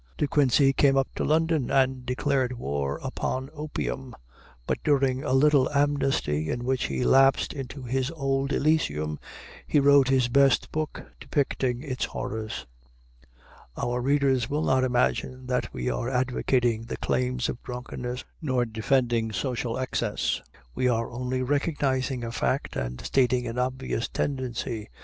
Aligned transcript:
De 0.17 0.27
Quincey 0.27 0.73
came 0.73 0.97
up 0.97 1.07
to 1.13 1.23
London 1.23 1.69
and 1.69 2.07
declared 2.07 2.53
war 2.57 2.99
upon 3.03 3.51
opium; 3.53 4.15
but 4.65 4.79
during 4.83 5.23
a 5.23 5.31
little 5.31 5.69
amnesty, 5.75 6.49
in 6.49 6.63
which 6.63 6.85
he 6.85 7.03
lapsed 7.03 7.53
into 7.53 7.83
his 7.83 8.09
old 8.15 8.51
elysium, 8.51 9.19
he 9.67 9.79
wrote 9.79 10.07
his 10.07 10.27
best 10.27 10.71
book 10.71 11.03
depicting 11.19 11.83
its 11.83 12.05
horrors. 12.05 12.65
Our 13.77 14.01
readers 14.01 14.49
will 14.49 14.63
not 14.63 14.83
imagine 14.83 15.45
that 15.45 15.71
we 15.71 15.87
are 15.91 16.09
advocating 16.09 16.85
the 16.85 16.97
claims 16.97 17.47
of 17.47 17.61
drunkenness 17.61 18.23
nor 18.41 18.65
defending 18.65 19.31
social 19.31 19.77
excess. 19.77 20.41
We 20.73 20.87
are 20.89 21.11
only 21.11 21.43
recognizing 21.43 22.23
a 22.23 22.31
fact 22.31 22.75
and 22.75 22.99
stating 23.01 23.45
an 23.45 23.59
obvious 23.59 24.07
tendency. 24.07 24.89